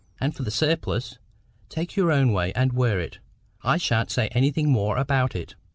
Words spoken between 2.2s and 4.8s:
way and wear it. I shan't say anything